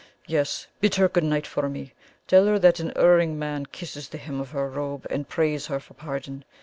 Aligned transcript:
Yes; 0.25 0.65
bid 0.79 0.95
her 0.95 1.07
good 1.07 1.23
night 1.23 1.45
for 1.45 1.69
me; 1.69 1.93
tell 2.27 2.47
her 2.47 2.57
that 2.57 2.79
an 2.79 2.91
erring 2.95 3.37
man 3.37 3.67
kisses 3.67 4.09
the 4.09 4.17
hem 4.17 4.41
of 4.41 4.49
her 4.49 4.67
robe, 4.67 5.05
and 5.11 5.29
prays 5.29 5.67
her 5.67 5.79
for 5.79 5.93
pardon. 5.93 6.43